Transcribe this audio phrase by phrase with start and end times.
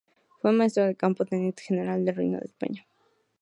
[0.41, 2.87] Fue Maestro de Campo, Teniente General del Reino de España.